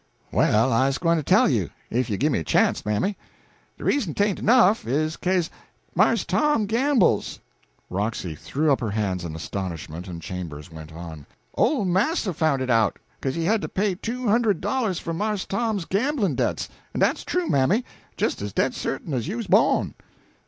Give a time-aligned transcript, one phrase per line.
[0.31, 3.15] "Well, I's gwine to tell you, if you gimme a chanst, mammy.
[3.77, 5.51] De reason it ain't enough is 'ca'se
[5.93, 7.37] Marse Tom gambles."
[7.87, 12.69] Roxy threw up her hands in astonishment and Chambers went on "Ole marster found it
[12.71, 16.99] out, 'ca'se he had to pay two hundred dollahs for Marse Tom's gamblin' debts, en
[17.01, 17.85] dat's true, mammy,
[18.17, 19.93] jes as dead certain as you's bawn."